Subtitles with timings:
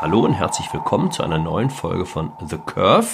[0.00, 3.08] Hallo und herzlich willkommen zu einer neuen Folge von The Curve.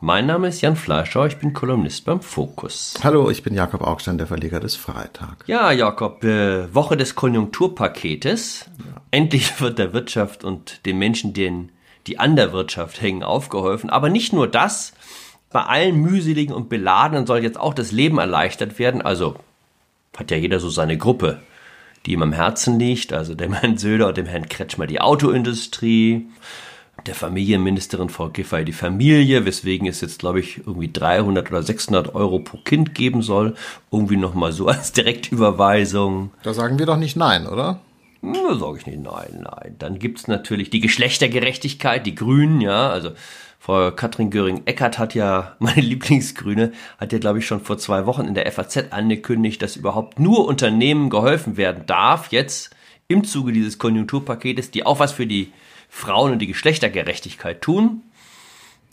[0.00, 2.94] Mein Name ist Jan Fleischer, ich bin Kolumnist beim Fokus.
[3.04, 5.44] Hallo, ich bin Jakob Augstein, der Verleger des Freitag.
[5.46, 8.66] Ja, Jakob, äh, Woche des Konjunkturpaketes.
[8.78, 9.00] Ja.
[9.12, 11.70] Endlich wird der Wirtschaft und den Menschen, denen
[12.08, 13.88] die an der Wirtschaft hängen, aufgeholfen.
[13.88, 14.94] Aber nicht nur das,
[15.50, 19.02] bei allen mühseligen und beladenen soll jetzt auch das Leben erleichtert werden.
[19.02, 19.36] Also
[20.16, 21.42] hat ja jeder so seine Gruppe
[22.08, 26.26] die ihm am Herzen liegt, also dem Herrn Söder und dem Herrn Kretschmer die Autoindustrie,
[27.06, 32.14] der Familienministerin Frau Giffey die Familie, weswegen es jetzt, glaube ich, irgendwie 300 oder 600
[32.14, 33.54] Euro pro Kind geben soll.
[33.92, 36.32] Irgendwie nochmal so als Direktüberweisung.
[36.42, 37.80] Da sagen wir doch nicht nein, oder?
[38.22, 39.76] Da sage ich nicht nein, nein.
[39.78, 43.10] Dann gibt es natürlich die Geschlechtergerechtigkeit, die Grünen, ja, also
[43.58, 48.24] Frau Katrin Göring-Eckert hat ja, meine Lieblingsgrüne, hat ja, glaube ich, schon vor zwei Wochen
[48.24, 52.74] in der FAZ angekündigt, dass überhaupt nur Unternehmen geholfen werden darf, jetzt
[53.08, 55.52] im Zuge dieses Konjunkturpaketes, die auch was für die
[55.88, 58.02] Frauen und die Geschlechtergerechtigkeit tun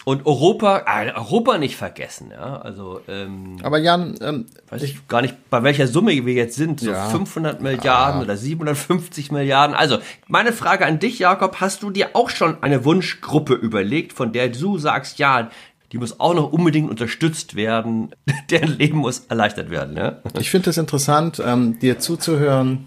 [0.06, 2.62] und Europa, äh, Europa nicht vergessen, ja.
[2.62, 6.80] Also, ähm, aber Jan, ähm, weiß ich gar nicht, bei welcher Summe wir jetzt sind,
[6.80, 7.10] so ja.
[7.10, 8.24] 500 Milliarden ja.
[8.24, 9.76] oder 750 Milliarden.
[9.76, 9.98] Also,
[10.28, 14.50] meine Frage an dich, Jakob, hast du dir auch schon eine Wunschgruppe überlegt, von der
[14.50, 15.50] du sagst, ja,
[15.92, 18.12] die muss auch noch unbedingt unterstützt werden,
[18.52, 20.20] deren Leben muss erleichtert werden, ja?
[20.38, 22.86] Ich finde es interessant, ähm, dir zuzuhören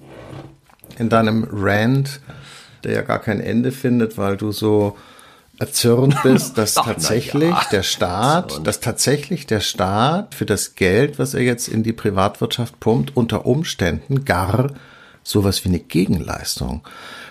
[0.98, 2.20] in deinem Rant,
[2.84, 4.96] der ja gar kein Ende findet, weil du so
[5.58, 7.66] erzürnt bist, dass Ach, tatsächlich ja.
[7.70, 12.78] der Staat, dass tatsächlich der Staat für das Geld, was er jetzt in die Privatwirtschaft
[12.80, 14.72] pumpt, unter Umständen gar
[15.22, 16.82] sowas wie eine Gegenleistung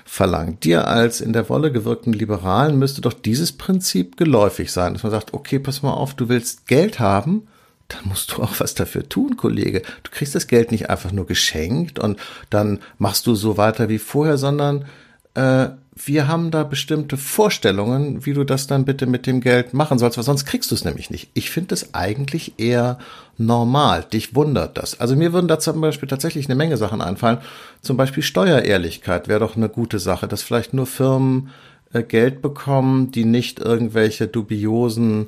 [0.06, 0.64] verlangt.
[0.64, 5.12] Dir als in der Wolle gewirkten Liberalen müsste doch dieses Prinzip geläufig sein, dass man
[5.12, 7.48] sagt, okay, pass mal auf, du willst Geld haben,
[7.88, 9.82] dann musst du auch was dafür tun, Kollege.
[10.04, 12.20] Du kriegst das Geld nicht einfach nur geschenkt und
[12.50, 14.86] dann machst du so weiter wie vorher, sondern
[15.34, 15.70] äh,
[16.06, 20.18] wir haben da bestimmte Vorstellungen, wie du das dann bitte mit dem Geld machen sollst,
[20.18, 21.30] weil sonst kriegst du es nämlich nicht.
[21.34, 23.00] Ich finde es eigentlich eher
[23.38, 24.04] normal.
[24.04, 25.00] Dich wundert das.
[25.00, 27.40] Also mir würden da zum Beispiel tatsächlich eine Menge Sachen einfallen.
[27.82, 31.50] Zum Beispiel Steuerehrlichkeit wäre doch eine gute Sache, dass vielleicht nur Firmen
[31.94, 35.28] äh, Geld bekommen, die nicht irgendwelche dubiosen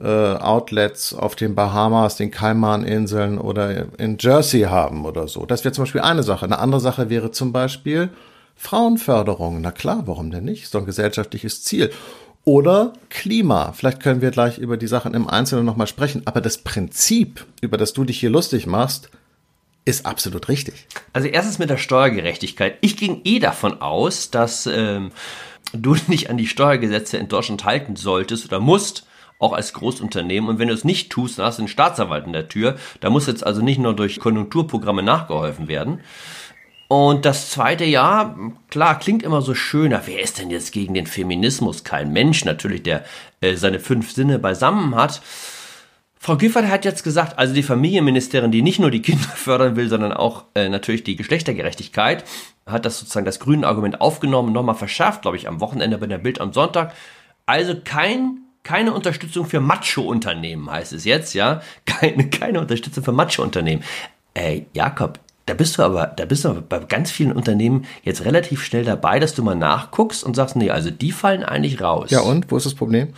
[0.00, 5.46] äh, Outlets auf den Bahamas, den Kaimaninseln oder in Jersey haben oder so.
[5.46, 6.44] Das wäre zum Beispiel eine Sache.
[6.44, 8.10] Eine andere Sache wäre zum Beispiel,
[8.56, 10.74] Frauenförderung, na klar, warum denn nicht?
[10.74, 11.90] Doch ein gesellschaftliches Ziel.
[12.44, 13.72] Oder Klima.
[13.72, 16.22] Vielleicht können wir gleich über die Sachen im Einzelnen nochmal sprechen.
[16.26, 19.10] Aber das Prinzip, über das du dich hier lustig machst,
[19.86, 20.86] ist absolut richtig.
[21.12, 22.76] Also erstens mit der Steuergerechtigkeit.
[22.80, 25.10] Ich ging eh davon aus, dass ähm,
[25.72, 29.06] du nicht an die Steuergesetze in Deutschland halten solltest oder musst,
[29.38, 30.48] auch als Großunternehmen.
[30.48, 32.76] Und wenn du es nicht tust, dann hast du einen Staatsanwalt in der Tür.
[33.00, 36.00] Da muss jetzt also nicht nur durch Konjunkturprogramme nachgeholfen werden.
[36.96, 38.38] Und das zweite Jahr,
[38.70, 40.02] klar, klingt immer so schöner.
[40.04, 41.82] Wer ist denn jetzt gegen den Feminismus?
[41.82, 43.04] Kein Mensch, natürlich, der
[43.40, 45.20] äh, seine fünf Sinne beisammen hat.
[46.16, 49.88] Frau Giffert hat jetzt gesagt, also die Familienministerin, die nicht nur die Kinder fördern will,
[49.88, 52.22] sondern auch äh, natürlich die Geschlechtergerechtigkeit,
[52.64, 56.18] hat das sozusagen das grüne Argument aufgenommen, nochmal verschärft, glaube ich, am Wochenende bei der
[56.18, 56.94] Bild am Sonntag.
[57.44, 61.60] Also kein keine Unterstützung für Macho-Unternehmen heißt es jetzt, ja.
[61.86, 63.82] Keine, keine Unterstützung für Macho-Unternehmen.
[64.32, 68.24] Ey, Jakob, da bist du aber, da bist du aber bei ganz vielen Unternehmen jetzt
[68.24, 72.10] relativ schnell dabei, dass du mal nachguckst und sagst, nee, also die fallen eigentlich raus.
[72.10, 73.08] Ja und, wo ist das Problem?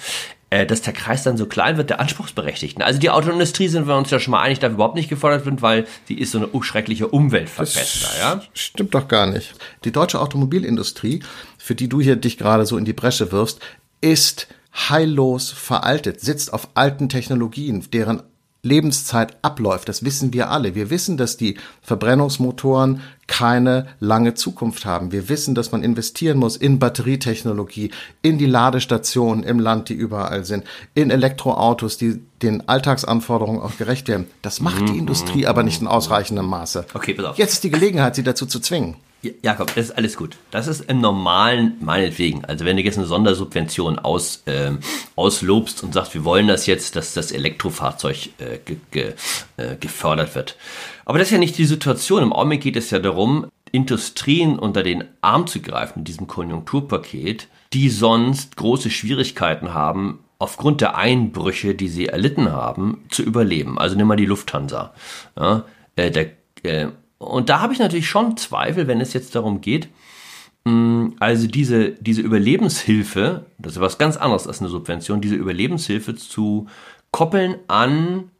[0.48, 2.81] Äh, dass der Kreis dann so klein wird, der Anspruchsberechtigten.
[2.81, 5.60] Also die Autoindustrie sind wir uns ja schon mal einig, dass überhaupt nicht gefordert wird,
[5.60, 8.43] weil sie ist so eine schreckliche Umweltverbesserer, ja?
[8.54, 9.54] Stimmt doch gar nicht.
[9.84, 11.20] Die deutsche Automobilindustrie,
[11.58, 13.58] für die du hier dich gerade so in die Bresche wirfst,
[14.00, 18.22] ist heillos veraltet, sitzt auf alten Technologien, deren
[18.66, 19.88] Lebenszeit abläuft.
[19.88, 20.75] Das wissen wir alle.
[20.75, 25.12] Wir wissen, dass die Verbrennungsmotoren keine lange Zukunft haben.
[25.12, 27.91] Wir wissen, dass man investieren muss in Batterietechnologie,
[28.22, 34.09] in die Ladestationen im Land, die überall sind, in Elektroautos, die den Alltagsanforderungen auch gerecht
[34.09, 34.26] werden.
[34.43, 35.00] Das macht die mhm.
[35.00, 36.87] Industrie aber nicht in ausreichendem Maße.
[36.93, 37.38] Okay, pass auf.
[37.38, 38.97] Jetzt ist die Gelegenheit, sie dazu zu zwingen.
[39.43, 40.37] Jakob, das ist alles gut.
[40.50, 42.44] Das ist im normalen, meinetwegen.
[42.44, 44.73] Also wenn du jetzt eine Sondersubvention aus, äh,
[45.17, 49.14] auslobst und sagst, wir wollen das jetzt, dass das Elektrofahrzeug äh, ge, ge,
[49.56, 50.56] äh, gefördert wird.
[51.05, 52.23] Aber das ist ja nicht die Situation.
[52.23, 57.49] Im Augenblick geht es ja darum, Industrien unter den Arm zu greifen in diesem Konjunkturpaket,
[57.73, 63.79] die sonst große Schwierigkeiten haben, aufgrund der Einbrüche, die sie erlitten haben, zu überleben.
[63.79, 64.94] Also nimm mal die Lufthansa.
[65.37, 65.64] Ja,
[65.96, 66.31] äh, der,
[66.62, 66.88] äh,
[67.19, 69.89] und da habe ich natürlich schon Zweifel, wenn es jetzt darum geht,
[70.65, 76.15] mm, also diese, diese Überlebenshilfe, das ist was ganz anderes als eine Subvention, diese Überlebenshilfe
[76.15, 76.67] zu
[77.11, 78.31] koppeln an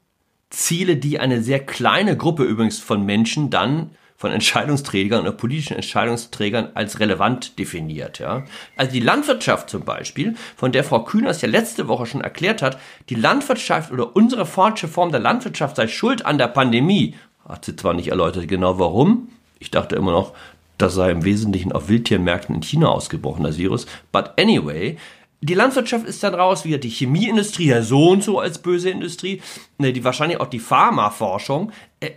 [0.51, 6.71] Ziele, die eine sehr kleine Gruppe übrigens von Menschen dann von Entscheidungsträgern oder politischen Entscheidungsträgern
[6.75, 8.19] als relevant definiert.
[8.19, 8.45] Ja?
[8.77, 12.79] Also die Landwirtschaft zum Beispiel, von der Frau Kühners ja letzte Woche schon erklärt hat,
[13.11, 17.15] die Landwirtschaft oder unsere falsche Form der Landwirtschaft sei schuld an der Pandemie,
[17.49, 19.29] hat sie zwar nicht erläutert genau warum,
[19.59, 20.33] ich dachte immer noch,
[20.79, 23.87] das sei im Wesentlichen auf Wildtiermärkten in China ausgebrochen, das Virus.
[24.13, 24.99] But anyway,
[25.41, 29.43] die Landwirtschaft ist dann raus, wieder die Chemieindustrie, ja so und so als böse Industrie,
[29.79, 31.73] ne, die wahrscheinlich auch die Pharmaforschung.
[32.01, 32.11] Äh,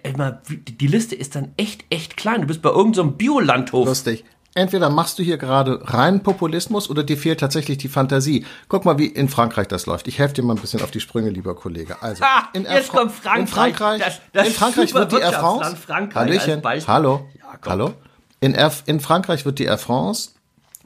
[0.49, 2.41] die Liste ist dann echt, echt klein.
[2.41, 3.87] Du bist bei irgendeinem so Biolandhof.
[3.87, 4.25] Lustig.
[4.55, 8.45] Entweder machst du hier gerade reinen Populismus oder dir fehlt tatsächlich die Fantasie.
[8.67, 10.07] Guck mal, wie in Frankreich das läuft.
[10.07, 12.01] Ich helfe dir mal ein bisschen auf die Sprünge, lieber Kollege.
[12.01, 13.39] Also, ah, in jetzt kommt Frankreich.
[13.39, 15.77] In Frankreich, das, das in Frankreich wird die Air France.
[16.15, 17.93] Hallöchen, hallo, ja, hallo.
[18.39, 20.31] In, F in Frankreich wird die Air France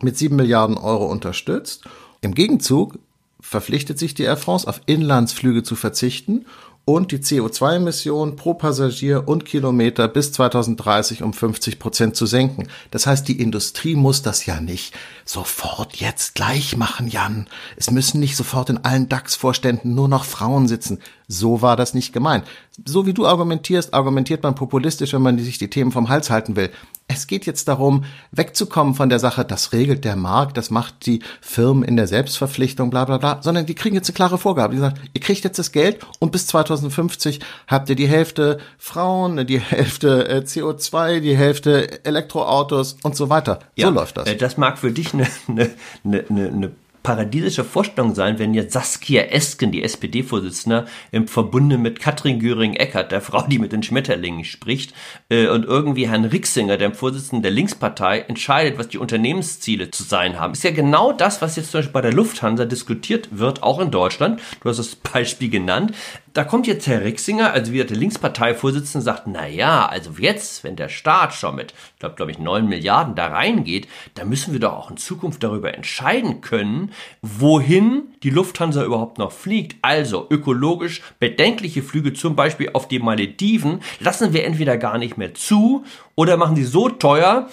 [0.01, 1.85] mit sieben Milliarden Euro unterstützt
[2.23, 2.99] im Gegenzug
[3.41, 6.45] verpflichtet sich die Air France auf Inlandsflüge zu verzichten
[6.85, 12.67] und die CO2-Emissionen pro Passagier und Kilometer bis 2030 um 50 Prozent zu senken.
[12.91, 14.93] Das heißt, die Industrie muss das ja nicht
[15.23, 17.47] sofort jetzt gleich machen, Jan.
[17.77, 20.99] Es müssen nicht sofort in allen DAX-Vorständen nur noch Frauen sitzen.
[21.29, 22.43] So war das nicht gemeint.
[22.85, 26.57] So wie du argumentierst, argumentiert man populistisch, wenn man sich die Themen vom Hals halten
[26.57, 26.69] will.
[27.07, 31.21] Es geht jetzt darum, wegzukommen von der Sache, das regelt der Markt, das macht die
[31.41, 34.73] Firmen in der Selbstverpflichtung, bla bla bla, sondern die kriegen jetzt eine klare Vorgabe.
[34.73, 39.45] Die sagen, ihr kriegt jetzt das Geld und bis 2050 habt ihr die Hälfte Frauen,
[39.45, 43.59] die Hälfte äh, CO2, die Hälfte Elektroautos und so weiter.
[43.75, 44.27] Ja, so läuft das.
[44.27, 45.69] Äh, das mag für dich eine, eine,
[46.03, 46.71] eine, eine
[47.03, 53.21] paradiesische Vorstellung sein, wenn jetzt Saskia Esken, die SPD-Vorsitzende, im Verbunde mit Katrin Göring-Eckert, der
[53.21, 54.93] Frau, die mit den Schmetterlingen spricht,
[55.29, 60.39] äh, und irgendwie Herrn Rixinger, dem Vorsitzenden der Linkspartei, entscheidet, was die Unternehmensziele zu sein
[60.39, 60.53] haben.
[60.53, 63.91] Ist ja genau das, was jetzt zum Beispiel bei der Lufthansa diskutiert wird, auch in
[63.91, 64.41] Deutschland.
[64.61, 65.93] Du hast das Beispiel genannt.
[66.33, 70.75] Da kommt jetzt Herr Rixinger, also wieder der Linksparteivorsitzende, sagt, na ja, also jetzt, wenn
[70.75, 74.59] der Staat schon mit, ich glaube, glaube ich, neun Milliarden da reingeht, da müssen wir
[74.59, 76.91] doch auch in Zukunft darüber entscheiden können,
[77.21, 79.77] wohin die Lufthansa überhaupt noch fliegt.
[79.83, 85.35] Also ökologisch bedenkliche Flüge, zum Beispiel auf die Malediven, lassen wir entweder gar nicht mehr
[85.35, 85.83] zu
[86.15, 87.47] oder machen sie so teuer,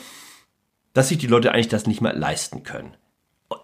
[0.94, 2.94] dass sich die Leute eigentlich das nicht mehr leisten können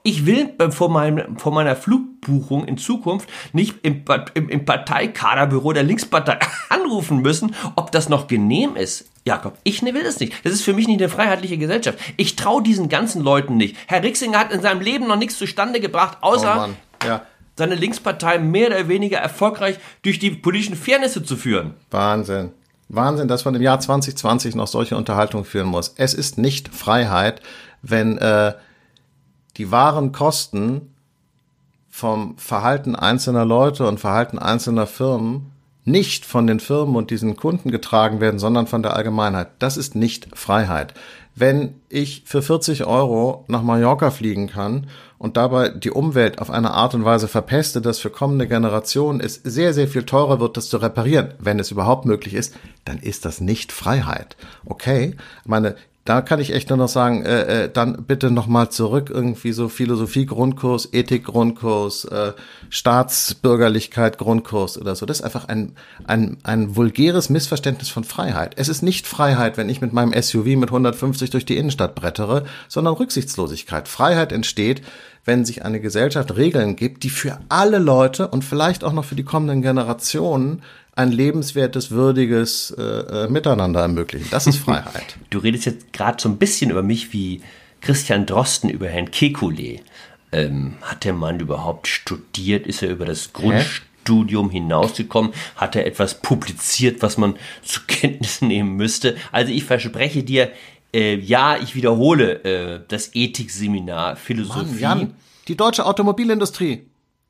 [0.03, 4.05] ich will vor, meinem, vor meiner Flugbuchung in Zukunft nicht im,
[4.35, 6.39] im, im Parteikaderbüro der Linkspartei
[6.69, 9.09] anrufen müssen, ob das noch genehm ist.
[9.25, 10.45] Jakob, ich will das nicht.
[10.45, 11.99] Das ist für mich nicht eine freiheitliche Gesellschaft.
[12.17, 13.77] Ich traue diesen ganzen Leuten nicht.
[13.87, 17.23] Herr Rixinger hat in seinem Leben noch nichts zustande gebracht, außer oh ja.
[17.57, 21.75] seine Linkspartei mehr oder weniger erfolgreich durch die politischen Fairnisse zu führen.
[21.91, 22.53] Wahnsinn.
[22.89, 25.95] Wahnsinn, dass man im Jahr 2020 noch solche Unterhaltungen führen muss.
[25.97, 27.43] Es ist nicht Freiheit,
[27.83, 28.55] wenn äh,
[29.57, 30.93] die wahren Kosten
[31.89, 35.53] vom Verhalten einzelner Leute und Verhalten einzelner Firmen
[35.87, 39.49] nicht von den Firmen und diesen Kunden getragen werden, sondern von der Allgemeinheit.
[39.61, 40.95] Das ist nicht Freiheit.
[41.37, 46.73] Wenn ich für 40 Euro nach Mallorca fliegen kann und dabei die Umwelt auf eine
[46.73, 50.69] Art und Weise verpeste, dass für kommende Generationen es sehr, sehr viel teurer wird, das
[50.69, 52.55] zu reparieren, wenn es überhaupt möglich ist,
[52.85, 54.37] dann ist das nicht Freiheit.
[54.65, 55.15] Okay?
[55.45, 55.77] Meine,
[56.07, 59.69] da kann ich echt nur noch sagen, äh, äh, dann bitte nochmal zurück, irgendwie so
[59.69, 62.33] Philosophie-Grundkurs, Ethik-Grundkurs, äh,
[62.71, 65.05] Staatsbürgerlichkeit-Grundkurs oder so.
[65.05, 65.73] Das ist einfach ein,
[66.07, 68.55] ein, ein vulgäres Missverständnis von Freiheit.
[68.57, 72.45] Es ist nicht Freiheit, wenn ich mit meinem SUV mit 150 durch die Innenstadt brettere,
[72.69, 73.89] sondern Rücksichtslosigkeit.
[73.89, 74.83] Freiheit entsteht,
[75.25, 79.17] wenn sich eine Gesellschaft Regeln gibt, die für alle Leute und vielleicht auch noch für
[79.17, 80.63] die kommenden Generationen
[80.97, 84.29] ein lebenswertes, würdiges äh, äh, Miteinander ermöglichen.
[84.31, 85.17] Das ist Freiheit.
[85.31, 87.43] Du redest jetzt gerade so ein bisschen über mich wie
[87.83, 89.81] Christian Drosten über Herrn Kekulé.
[90.33, 92.67] Ähm, hat der Mann überhaupt studiert?
[92.67, 95.33] Ist er über das Grundstudium hinausgekommen?
[95.55, 99.17] Hat er etwas publiziert, was man zur Kenntnis nehmen müsste?
[99.33, 100.51] Also ich verspreche dir,
[100.95, 104.65] äh, ja, ich wiederhole äh, das Ethikseminar Philosophie.
[104.65, 105.15] Mann, Jan,
[105.47, 106.87] die deutsche Automobilindustrie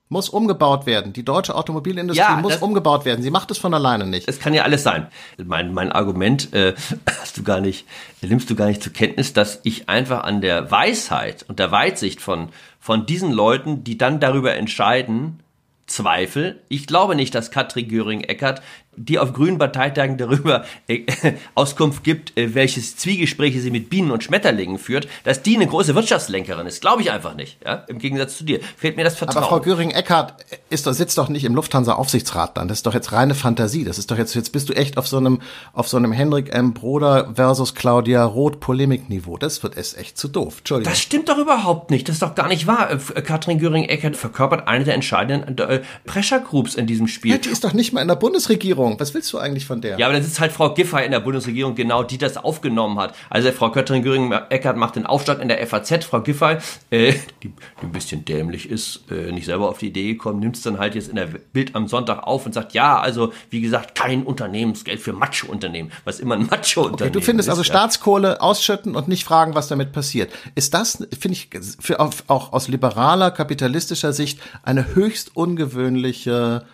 [0.09, 1.13] muss umgebaut werden.
[1.13, 3.23] Die deutsche Automobilindustrie ja, muss umgebaut werden.
[3.23, 4.29] Sie macht es von alleine nicht.
[4.29, 5.09] Es kann ja alles sein.
[5.43, 6.75] Mein, mein Argument äh,
[7.21, 7.87] hast du gar nicht,
[8.23, 12.21] nimmst du gar nicht zur Kenntnis, dass ich einfach an der Weisheit und der Weitsicht
[12.21, 15.41] von, von diesen Leuten, die dann darüber entscheiden,
[15.87, 16.61] Zweifel.
[16.69, 18.61] Ich glaube nicht, dass Katrin Göring-Eckert
[18.97, 21.05] die auf grünen Parteitagen darüber äh,
[21.55, 25.95] Auskunft gibt, äh, welches Zwiegespräche sie mit Bienen und Schmetterlingen führt, dass die eine große
[25.95, 27.59] Wirtschaftslenkerin ist, glaube ich einfach nicht.
[27.65, 27.85] Ja?
[27.89, 29.45] Im Gegensatz zu dir fehlt mir das Vertrauen.
[29.45, 30.35] Aber Frau Göring-Eckardt
[30.71, 32.69] ist doch, sitzt doch nicht im Lufthansa-Aufsichtsrat dann.
[32.69, 33.85] Das ist doch jetzt reine Fantasie.
[33.85, 35.41] Das ist doch jetzt jetzt bist du echt auf so einem
[35.73, 36.73] auf so einem Henrik M.
[36.75, 39.37] Broder versus Claudia Roth Polemikniveau.
[39.37, 40.59] Das wird es echt zu doof.
[40.59, 40.93] Entschuldigung.
[40.93, 42.09] Das stimmt doch überhaupt nicht.
[42.09, 42.91] Das ist doch gar nicht wahr.
[42.91, 47.33] Äh, Katrin Göring-Eckardt verkörpert eine der entscheidenden äh, Pressure Groups in diesem Spiel.
[47.33, 48.86] Ja, die ist doch nicht mal in der Bundesregierung.
[48.87, 49.01] Regierung.
[49.01, 49.99] Was willst du eigentlich von der?
[49.99, 53.15] Ja, aber das ist halt Frau Giffey in der Bundesregierung genau, die das aufgenommen hat.
[53.31, 56.05] Also Frau Kötterin Göring Eckert macht den Aufstand in der FAZ.
[56.05, 56.59] Frau Giffey,
[56.91, 57.13] äh,
[57.43, 57.53] die, die
[57.83, 60.95] ein bisschen dämlich ist, äh, nicht selber auf die Idee gekommen, nimmt es dann halt
[60.95, 65.01] jetzt in der Bild am Sonntag auf und sagt, ja, also wie gesagt, kein Unternehmensgeld
[65.01, 69.09] für Macho-Unternehmen, was immer ein Macho-Unternehmen okay, Du findest also ist, also Staatskohle ausschütten und
[69.09, 70.33] nicht fragen, was damit passiert.
[70.55, 71.49] Ist das, finde ich,
[71.81, 76.65] für, auch aus liberaler, kapitalistischer Sicht eine höchst ungewöhnliche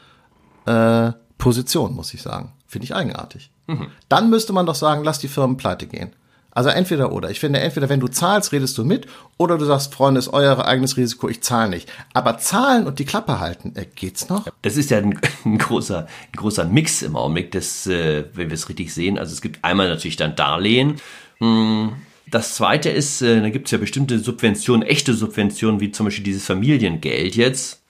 [0.67, 2.53] äh, Position, muss ich sagen.
[2.69, 3.51] Finde ich eigenartig.
[3.67, 3.89] Mhm.
[4.09, 6.13] Dann müsste man doch sagen, lass die Firmen pleite gehen.
[6.53, 7.31] Also entweder oder.
[7.31, 9.09] Ich finde, entweder wenn du zahlst, redest du mit,
[9.39, 11.91] oder du sagst, Freunde, ist euer eigenes Risiko, ich zahle nicht.
[12.13, 14.47] Aber zahlen und die Klappe halten, äh, geht's noch?
[14.63, 18.55] Das ist ja ein, ein, großer, ein großer Mix im Augenblick, das, äh, wenn wir
[18.55, 19.19] es richtig sehen.
[19.19, 21.01] Also es gibt einmal natürlich dann Darlehen.
[21.39, 21.95] Hm.
[22.31, 26.25] Das zweite ist, äh, da gibt es ja bestimmte Subventionen, echte Subventionen, wie zum Beispiel
[26.25, 27.82] dieses Familiengeld jetzt,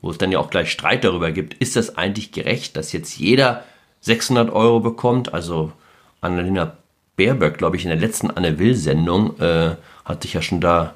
[0.00, 3.18] wo es dann ja auch gleich Streit darüber gibt, ist das eigentlich gerecht, dass jetzt
[3.18, 3.64] jeder
[4.00, 5.34] 600 Euro bekommt?
[5.34, 5.72] Also
[6.20, 6.76] Annalena
[7.16, 10.94] Baerbock, glaube ich, in der letzten Anne Will-Sendung äh, hat sich ja schon da,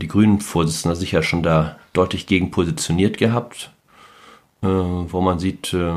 [0.00, 3.72] die Grünen-Vorsitzende sich ja schon da deutlich gegen positioniert gehabt,
[4.62, 5.92] äh, wo man sieht, äh,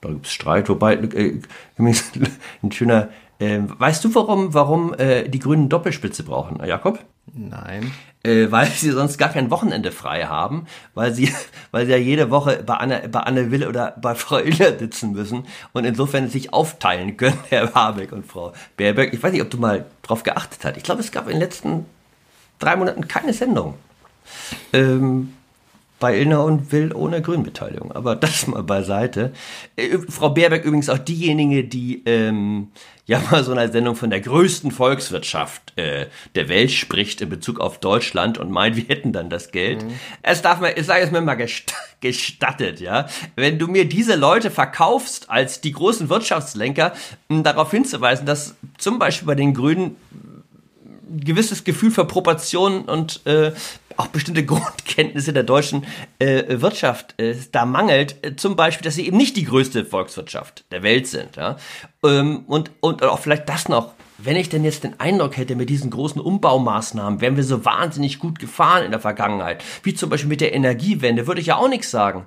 [0.00, 1.40] da gibt es Streit, wobei, äh,
[1.78, 7.04] ein schöner, äh, weißt du, warum, warum äh, die Grünen Doppelspitze brauchen, Jakob?
[7.32, 7.92] Nein
[8.26, 11.32] äh, weil sie sonst gar kein Wochenende frei haben, weil sie,
[11.70, 15.12] weil sie ja jede Woche bei Anne, bei Anne Will oder bei Frau Iller sitzen
[15.12, 19.14] müssen und insofern sich aufteilen können, Herr Habeck und Frau Baerbeck.
[19.14, 20.76] Ich weiß nicht, ob du mal drauf geachtet hast.
[20.76, 21.86] Ich glaube, es gab in den letzten
[22.58, 23.74] drei Monaten keine Sendung.
[24.72, 25.34] Ähm,
[25.98, 27.92] bei Illner und Will ohne Grünbeteiligung.
[27.92, 29.32] Aber das mal beiseite.
[29.76, 32.68] Äh, Frau Baerbeck übrigens auch diejenige, die ähm,
[33.06, 37.60] ja mal so einer Sendung von der größten Volkswirtschaft äh, der Welt spricht in Bezug
[37.60, 39.84] auf Deutschland und meint, wir hätten dann das Geld.
[39.84, 39.94] Mhm.
[40.22, 43.06] Es darf man, ich sage es mir mal gest gestattet, ja.
[43.36, 46.92] Wenn du mir diese Leute verkaufst als die großen Wirtschaftslenker,
[47.28, 49.96] darauf hinzuweisen, dass zum Beispiel bei den Grünen
[51.08, 53.52] ein gewisses Gefühl für Proportionen und äh,
[53.96, 55.86] auch bestimmte Grundkenntnisse der deutschen
[56.18, 58.16] äh, Wirtschaft äh, da mangelt.
[58.22, 61.36] Äh, zum Beispiel, dass sie eben nicht die größte Volkswirtschaft der Welt sind.
[61.36, 61.56] Ja?
[62.04, 63.92] Ähm, und, und auch vielleicht das noch.
[64.18, 68.18] Wenn ich denn jetzt den Eindruck hätte, mit diesen großen Umbaumaßnahmen wären wir so wahnsinnig
[68.18, 71.68] gut gefahren in der Vergangenheit, wie zum Beispiel mit der Energiewende, würde ich ja auch
[71.68, 72.26] nichts sagen.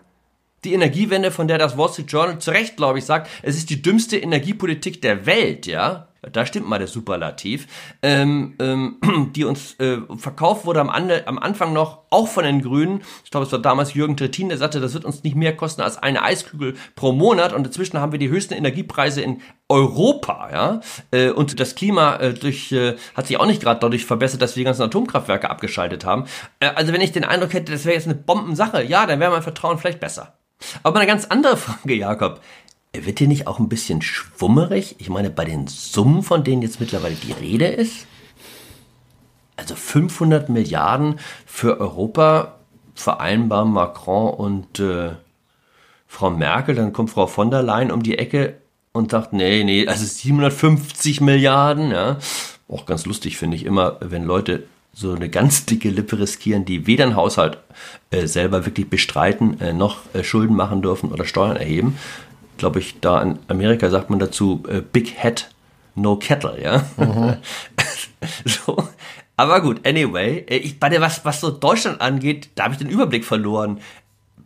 [0.66, 3.70] Die Energiewende, von der das Wall Street Journal zu Recht, glaube ich, sagt, es ist
[3.72, 7.68] die dümmste Energiepolitik der Welt, ja da stimmt mal der Superlativ,
[8.02, 8.98] ähm, ähm,
[9.36, 13.02] die uns äh, verkauft wurde am, Ande, am Anfang noch, auch von den Grünen.
[13.24, 15.82] Ich glaube, es war damals Jürgen Trittin, der sagte, das wird uns nicht mehr kosten
[15.82, 17.54] als eine Eiskügel pro Monat.
[17.54, 20.82] Und inzwischen haben wir die höchsten Energiepreise in Europa, ja.
[21.12, 24.56] Äh, und das Klima äh, durch, äh, hat sich auch nicht gerade dadurch verbessert, dass
[24.56, 26.26] wir die ganzen Atomkraftwerke abgeschaltet haben.
[26.60, 29.32] Äh, also wenn ich den Eindruck hätte, das wäre jetzt eine Bombensache, ja, dann wäre
[29.32, 30.40] mein Vertrauen vielleicht besser.
[30.84, 32.42] Aber eine ganz andere Frage, Jakob.
[32.94, 34.96] Wird dir nicht auch ein bisschen schwummerig?
[34.98, 38.08] Ich meine, bei den Summen, von denen jetzt mittlerweile die Rede ist?
[39.58, 42.56] Also 500 Milliarden für Europa
[42.96, 45.12] vereinbaren Macron und äh,
[46.08, 48.58] Frau Merkel, dann kommt Frau von der Leyen um die Ecke
[48.92, 52.18] und sagt, nee, nee, also 750 Milliarden, ja.
[52.68, 56.88] Auch ganz lustig finde ich immer, wenn Leute so eine ganz dicke Lippe riskieren, die
[56.88, 57.60] weder einen Haushalt
[58.10, 61.98] äh, selber wirklich bestreiten, äh, noch äh, Schulden machen dürfen oder Steuern erheben
[62.60, 65.50] glaube ich, da in Amerika sagt man dazu äh, Big Head,
[65.96, 66.86] No Kettle, ja.
[66.98, 67.38] Mhm.
[68.46, 68.88] so.
[69.36, 72.78] Aber gut, anyway, äh, ich, bei der, was, was so Deutschland angeht, da habe ich
[72.78, 73.80] den Überblick verloren.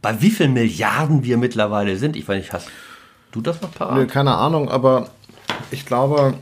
[0.02, 2.16] Bei wie vielen Milliarden wir mittlerweile sind.
[2.16, 2.70] Ich weiß nicht, hast
[3.32, 3.98] du das noch parat?
[3.98, 5.10] Nee, keine Ahnung, aber
[5.72, 6.36] ich glaube,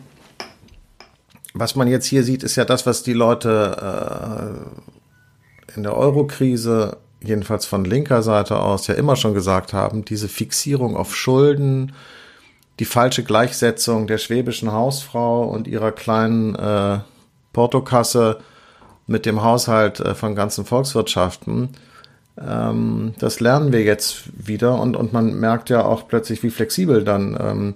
[1.53, 4.61] was man jetzt hier sieht, ist ja das, was die Leute
[5.67, 10.27] äh, in der Eurokrise jedenfalls von linker Seite aus ja immer schon gesagt haben, diese
[10.27, 11.93] Fixierung auf Schulden,
[12.79, 16.99] die falsche Gleichsetzung der schwäbischen Hausfrau und ihrer kleinen äh,
[17.53, 18.39] Portokasse
[19.07, 21.69] mit dem Haushalt äh, von ganzen Volkswirtschaften,
[22.39, 27.03] ähm, das lernen wir jetzt wieder und, und man merkt ja auch plötzlich, wie flexibel
[27.03, 27.73] dann ähm,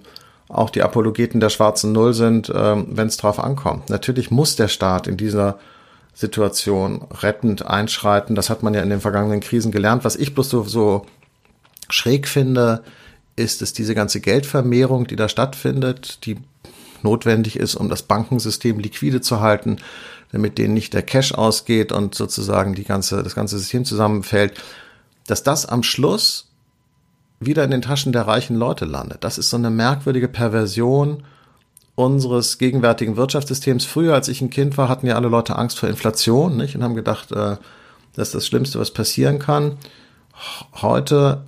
[0.48, 3.90] auch die Apologeten der schwarzen Null sind, ähm, wenn es drauf ankommt.
[3.90, 5.58] Natürlich muss der Staat in dieser
[6.16, 8.34] Situation rettend einschreiten.
[8.34, 10.02] Das hat man ja in den vergangenen Krisen gelernt.
[10.02, 11.04] Was ich bloß so, so
[11.90, 12.82] schräg finde,
[13.36, 16.38] ist es diese ganze Geldvermehrung, die da stattfindet, die
[17.02, 19.76] notwendig ist, um das Bankensystem liquide zu halten,
[20.32, 24.54] damit denen nicht der Cash ausgeht und sozusagen die ganze, das ganze System zusammenfällt,
[25.26, 26.48] dass das am Schluss
[27.40, 29.22] wieder in den Taschen der reichen Leute landet.
[29.22, 31.24] Das ist so eine merkwürdige Perversion
[31.96, 33.84] unseres gegenwärtigen Wirtschaftssystems.
[33.84, 36.76] Früher, als ich ein Kind war, hatten ja alle Leute Angst vor Inflation nicht?
[36.76, 37.56] und haben gedacht, äh,
[38.14, 39.78] das ist das Schlimmste, was passieren kann.
[40.80, 41.42] Heute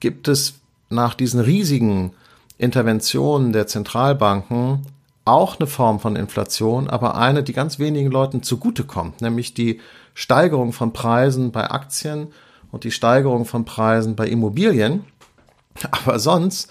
[0.00, 0.54] gibt es
[0.88, 2.12] nach diesen riesigen
[2.56, 4.86] Interventionen der Zentralbanken
[5.24, 9.80] auch eine Form von Inflation, aber eine, die ganz wenigen Leuten zugutekommt, nämlich die
[10.14, 12.28] Steigerung von Preisen bei Aktien
[12.72, 15.04] und die Steigerung von Preisen bei Immobilien.
[15.90, 16.70] Aber sonst,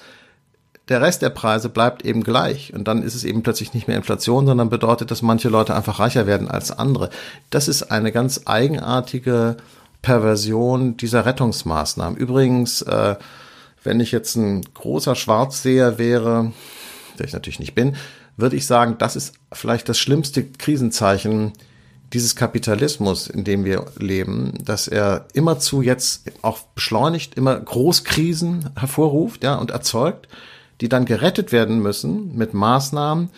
[0.89, 2.73] der Rest der Preise bleibt eben gleich.
[2.73, 5.99] Und dann ist es eben plötzlich nicht mehr Inflation, sondern bedeutet, dass manche Leute einfach
[5.99, 7.09] reicher werden als andere.
[7.49, 9.57] Das ist eine ganz eigenartige
[10.01, 12.17] Perversion dieser Rettungsmaßnahmen.
[12.17, 13.15] Übrigens, äh,
[13.83, 16.53] wenn ich jetzt ein großer Schwarzseher wäre,
[17.19, 17.95] der ich natürlich nicht bin,
[18.37, 21.53] würde ich sagen, das ist vielleicht das schlimmste Krisenzeichen
[22.13, 29.43] dieses Kapitalismus, in dem wir leben, dass er immerzu jetzt auch beschleunigt, immer Großkrisen hervorruft,
[29.43, 30.27] ja, und erzeugt,
[30.81, 33.29] die dann gerettet werden müssen mit Maßnahmen,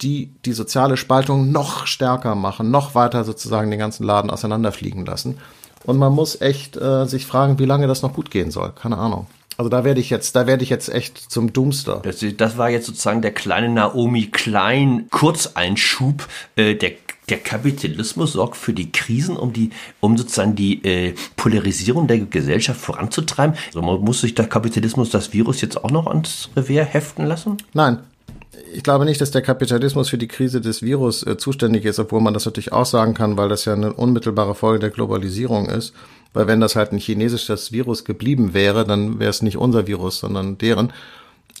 [0.00, 5.38] die die soziale Spaltung noch stärker machen, noch weiter sozusagen den ganzen Laden auseinanderfliegen lassen.
[5.84, 8.72] Und man muss echt äh, sich fragen, wie lange das noch gut gehen soll.
[8.72, 9.26] Keine Ahnung.
[9.56, 12.00] Also da werde ich jetzt, da werde ich jetzt echt zum Doomster.
[12.04, 16.92] Das, das war jetzt sozusagen der kleine Naomi Klein Kurzeinschub äh, der
[17.30, 19.70] der Kapitalismus sorgt für die Krisen, um die,
[20.00, 23.56] um sozusagen die äh, Polarisierung der Gesellschaft voranzutreiben.
[23.74, 27.56] Also muss sich der Kapitalismus das Virus jetzt auch noch ans Revier heften lassen?
[27.74, 27.98] Nein.
[28.74, 32.20] Ich glaube nicht, dass der Kapitalismus für die Krise des Virus äh, zuständig ist, obwohl
[32.20, 35.94] man das natürlich auch sagen kann, weil das ja eine unmittelbare Folge der Globalisierung ist.
[36.34, 40.18] Weil wenn das halt ein chinesisches Virus geblieben wäre, dann wäre es nicht unser Virus,
[40.18, 40.92] sondern deren.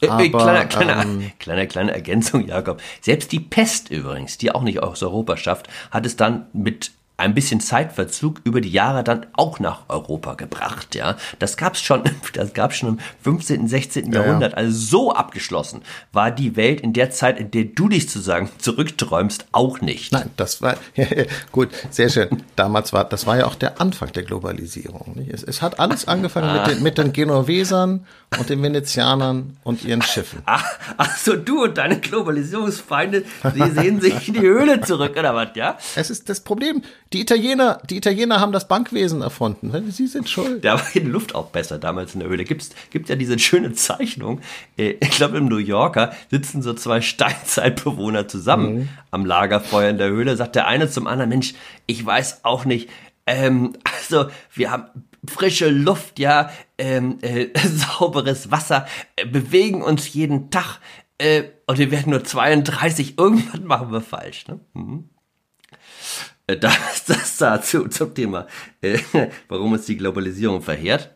[0.00, 2.80] Äh, äh, Aber, kleiner, kleiner, ähm, kleine, kleine Ergänzung, Jakob.
[3.00, 7.34] Selbst die Pest übrigens, die auch nicht aus Europa schafft, hat es dann mit ein
[7.34, 11.16] bisschen Zeitverzug über die Jahre dann auch nach Europa gebracht, ja.
[11.40, 14.12] Das gab's schon, das gab's schon im 15., 16.
[14.12, 14.54] Ja, Jahrhundert.
[14.56, 15.82] Also so abgeschlossen
[16.12, 20.12] war die Welt in der Zeit, in der du dich sozusagen zurückträumst, auch nicht.
[20.12, 20.76] Nein, das war,
[21.52, 22.28] gut, sehr schön.
[22.54, 25.14] Damals war, das war ja auch der Anfang der Globalisierung.
[25.16, 25.30] Nicht?
[25.30, 28.06] Es, es hat alles angefangen mit den, mit den Genovesern
[28.38, 30.42] und den Venezianern und ihren Schiffen.
[30.46, 30.64] Ach,
[30.96, 33.24] ach so, du und deine Globalisierungsfeinde,
[33.56, 35.78] die sehen sich in die Höhle zurück, oder was, ja?
[35.96, 36.82] Es ist das Problem.
[37.12, 39.90] Die Italiener, die Italiener haben das Bankwesen erfunden.
[39.90, 40.64] Sie sind schuld.
[40.64, 42.44] Da war die Luft auch besser damals in der Höhle.
[42.44, 44.40] Gibt's, gibt ja diese schöne Zeichnung.
[44.76, 48.88] Äh, ich glaube, im New Yorker sitzen so zwei Steinzeitbewohner zusammen mhm.
[49.10, 50.36] am Lagerfeuer in der Höhle.
[50.36, 51.54] Sagt der eine zum anderen, Mensch,
[51.86, 52.90] ich weiß auch nicht,
[53.26, 54.84] ähm, also wir haben
[55.26, 57.48] frische Luft, ja, ähm, äh,
[57.98, 60.78] sauberes Wasser, äh, bewegen uns jeden Tag
[61.18, 63.18] äh, und wir werden nur 32.
[63.18, 64.46] Irgendwann machen wir falsch.
[64.46, 64.60] Ne?
[64.74, 65.08] Mhm.
[66.48, 68.48] Äh, das, das dazu zum Thema,
[68.80, 68.98] äh,
[69.48, 71.14] warum uns die Globalisierung verheert.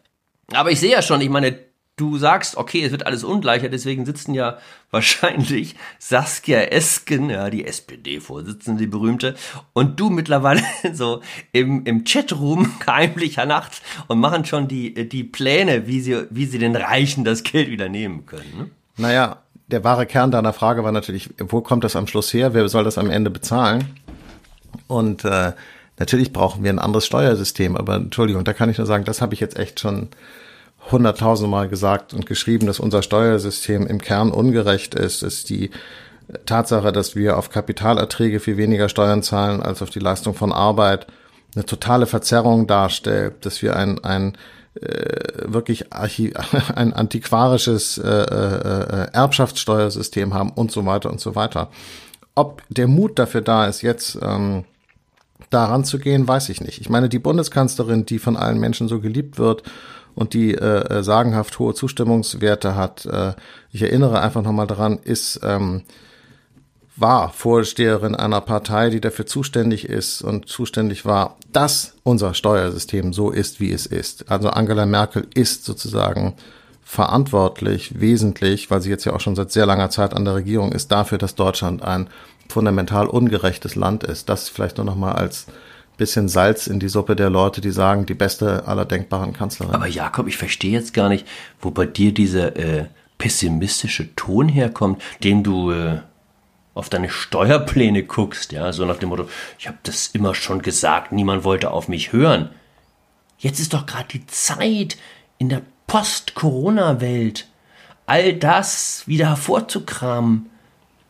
[0.52, 1.58] Aber ich sehe ja schon, ich meine,
[1.96, 4.58] du sagst, okay, es wird alles ungleicher, deswegen sitzen ja
[4.90, 9.34] wahrscheinlich Saskia Esken, ja, die SPD-Vorsitzende, die berühmte,
[9.72, 15.86] und du mittlerweile so im, im Chatroom heimlicher Nacht und machen schon die, die Pläne,
[15.86, 18.52] wie sie, wie sie den Reichen das Geld wieder nehmen können.
[18.56, 18.70] Ne?
[18.98, 22.52] Naja, der wahre Kern deiner Frage war natürlich, wo kommt das am Schluss her?
[22.52, 24.01] Wer soll das am Ende bezahlen?
[24.92, 25.52] Und äh,
[25.98, 29.34] natürlich brauchen wir ein anderes Steuersystem, aber Entschuldigung, da kann ich nur sagen, das habe
[29.34, 30.08] ich jetzt echt schon
[30.90, 35.70] hunderttausendmal gesagt und geschrieben, dass unser Steuersystem im Kern ungerecht ist, ist die
[36.44, 41.06] Tatsache, dass wir auf Kapitalerträge viel weniger Steuern zahlen als auf die Leistung von Arbeit,
[41.54, 44.36] eine totale Verzerrung darstellt, dass wir ein, ein
[44.74, 46.32] äh, wirklich archi
[46.74, 51.70] ein antiquarisches äh, äh, Erbschaftssteuersystem haben und so weiter und so weiter.
[52.34, 54.64] Ob der Mut dafür da ist, jetzt ähm,
[55.52, 56.80] daran zu gehen, weiß ich nicht.
[56.80, 59.62] Ich meine, die Bundeskanzlerin, die von allen Menschen so geliebt wird
[60.14, 63.34] und die äh, äh sagenhaft hohe Zustimmungswerte hat, äh,
[63.70, 65.82] ich erinnere einfach nochmal daran, ist ähm,
[66.96, 73.30] war Vorsteherin einer Partei, die dafür zuständig ist und zuständig war, dass unser Steuersystem so
[73.30, 74.30] ist, wie es ist.
[74.30, 76.34] Also Angela Merkel ist sozusagen
[76.82, 80.72] verantwortlich, wesentlich, weil sie jetzt ja auch schon seit sehr langer Zeit an der Regierung
[80.72, 82.08] ist, dafür, dass Deutschland ein
[82.52, 84.28] fundamental ungerechtes Land ist.
[84.28, 85.46] Das vielleicht nur noch mal als
[85.96, 89.74] bisschen Salz in die Suppe der Leute, die sagen, die beste aller denkbaren Kanzlerin.
[89.74, 91.26] Aber Jakob, ich verstehe jetzt gar nicht,
[91.60, 92.86] wo bei dir dieser äh,
[93.18, 96.00] pessimistische Ton herkommt, dem du äh,
[96.74, 101.12] auf deine Steuerpläne guckst, ja, so nach dem Motto, ich habe das immer schon gesagt,
[101.12, 102.48] niemand wollte auf mich hören.
[103.38, 104.96] Jetzt ist doch gerade die Zeit,
[105.38, 107.46] in der Post-Corona-Welt
[108.06, 110.48] all das wieder hervorzukramen,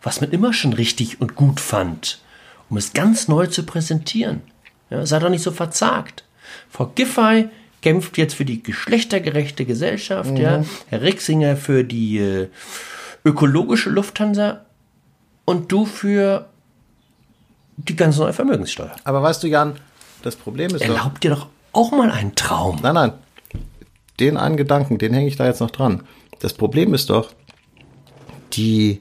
[0.02, 2.20] was man immer schon richtig und gut fand,
[2.68, 4.40] um es ganz neu zu präsentieren.
[4.90, 6.24] Ja, sei doch nicht so verzagt.
[6.68, 7.48] Frau Giffey
[7.80, 10.36] kämpft jetzt für die geschlechtergerechte Gesellschaft, mhm.
[10.36, 10.64] ja.
[10.88, 12.48] Herr Rixinger für die äh,
[13.24, 14.64] ökologische Lufthansa
[15.44, 16.48] und du für
[17.76, 18.94] die ganz neue Vermögenssteuer.
[19.04, 19.74] Aber weißt du, Jan,
[20.22, 22.78] das Problem ist Erlaubt doch, dir doch auch mal einen Traum.
[22.82, 23.12] Nein, nein,
[24.20, 26.02] den einen Gedanken, den hänge ich da jetzt noch dran.
[26.40, 27.32] Das Problem ist doch
[28.52, 29.00] die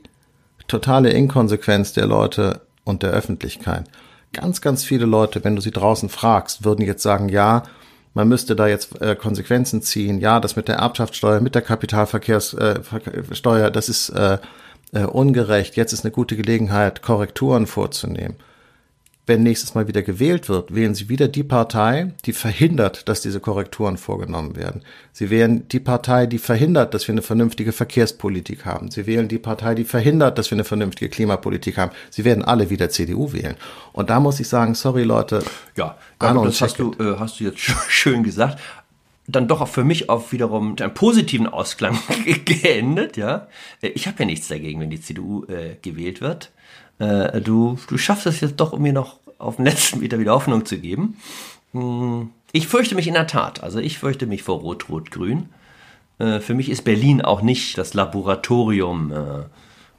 [0.72, 3.86] totale Inkonsequenz der Leute und der Öffentlichkeit.
[4.34, 7.64] Ganz, ganz viele Leute, wenn du sie draußen fragst, würden jetzt sagen, ja,
[8.14, 10.20] man müsste da jetzt äh, Konsequenzen ziehen.
[10.20, 14.38] Ja, das mit der Erbschaftssteuer, mit der Kapitalverkehrssteuer, äh, das ist äh,
[14.94, 15.76] äh, ungerecht.
[15.76, 18.36] Jetzt ist eine gute Gelegenheit, Korrekturen vorzunehmen
[19.28, 23.40] wenn nächstes Mal wieder gewählt wird, wählen Sie wieder die Partei, die verhindert, dass diese
[23.40, 24.82] Korrekturen vorgenommen werden.
[25.14, 28.90] Sie wählen die Partei, die verhindert, dass wir eine vernünftige Verkehrspolitik haben.
[28.90, 31.92] Sie wählen die Partei, die verhindert, dass wir eine vernünftige Klimapolitik haben.
[32.10, 33.56] Sie werden alle wieder CDU wählen.
[33.94, 35.44] Und da muss ich sagen, sorry Leute.
[35.78, 38.60] Ja, Arno das hast du, äh, hast du jetzt schön gesagt
[39.28, 41.98] dann doch auch für mich auf wiederum einen positiven Ausklang
[42.46, 43.48] geendet, ja.
[43.82, 46.52] Äh, ich habe ja nichts dagegen, wenn die CDU äh, gewählt wird
[47.02, 50.34] äh, du, du schaffst es jetzt doch, um mir noch auf den letzten Meter wieder
[50.34, 51.18] Hoffnung zu geben.
[51.74, 53.64] Hm, ich fürchte mich in der Tat.
[53.64, 55.50] Also ich fürchte mich vor Rot-Rot-Grün.
[56.20, 59.44] Äh, für mich ist Berlin auch nicht das Laboratorium äh,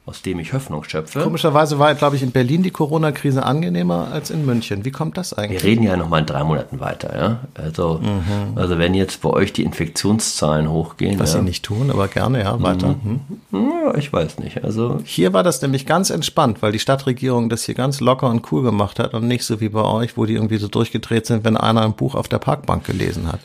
[0.05, 1.21] aus dem ich Hoffnung schöpfe.
[1.21, 4.83] Komischerweise war, glaube ich, in Berlin die Corona-Krise angenehmer als in München.
[4.83, 5.63] Wie kommt das eigentlich?
[5.63, 7.39] Wir reden ja noch mal in drei Monaten weiter, ja.
[7.53, 8.57] Also, mhm.
[8.57, 11.19] also wenn jetzt bei euch die Infektionszahlen hochgehen.
[11.19, 11.39] Was ja.
[11.39, 12.95] sie nicht tun, aber gerne, ja, weiter.
[13.01, 13.21] Mhm.
[13.51, 13.71] Mhm.
[13.85, 14.61] Ja, ich weiß nicht.
[14.65, 18.51] Also hier war das nämlich ganz entspannt, weil die Stadtregierung das hier ganz locker und
[18.51, 21.45] cool gemacht hat und nicht so wie bei euch, wo die irgendwie so durchgedreht sind,
[21.45, 23.39] wenn einer ein Buch auf der Parkbank gelesen hat.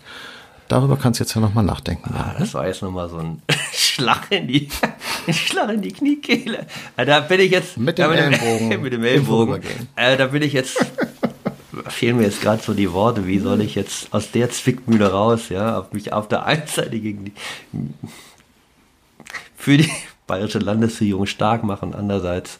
[0.68, 2.14] Darüber kannst du jetzt ja nochmal nachdenken.
[2.14, 4.68] Ah, das war jetzt nochmal so ein Schlag in die,
[5.32, 6.66] Schlag in die Kniekehle.
[6.96, 7.78] Ah, da bin ich jetzt.
[7.78, 8.68] Mit dem Ellenbogen.
[8.82, 9.62] mit dem Ellenbogen.
[9.96, 10.76] Äh, da bin ich jetzt.
[11.88, 13.26] fehlen mir jetzt gerade so die Worte.
[13.26, 17.00] Wie soll ich jetzt aus der Zwickmühle raus, ja, auf mich auf der einen Seite
[17.00, 17.32] gegen die.
[19.56, 19.90] für die
[20.26, 22.58] bayerische Landesregierung stark machen, andererseits.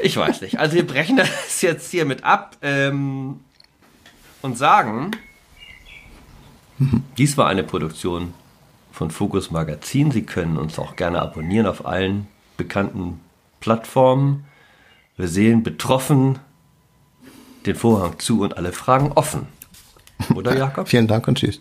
[0.00, 0.58] Ich weiß nicht.
[0.58, 3.40] Also wir brechen das jetzt hiermit ab ähm,
[4.42, 5.10] und sagen,
[7.18, 8.34] dies war eine Produktion
[8.92, 10.10] von Focus Magazin.
[10.10, 13.20] Sie können uns auch gerne abonnieren auf allen bekannten
[13.60, 14.44] Plattformen.
[15.16, 16.38] Wir sehen betroffen
[17.66, 19.46] den Vorhang zu und alle Fragen offen.
[20.34, 20.88] Oder Jakob?
[20.88, 21.60] Vielen Dank und tschüss.